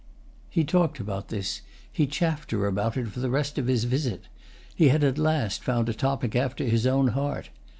[0.49, 4.23] He talked about this, he chaffed her about it for the rest of his visit:
[4.73, 7.51] he had at last found a topic after his own heart.